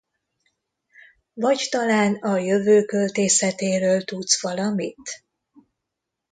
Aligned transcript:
Vagy 1.33 1.67
talán 1.69 2.15
a 2.15 2.37
jövő 2.37 2.85
költészetéről 2.85 4.01
tudsz 4.03 4.41
valamit? 4.41 5.23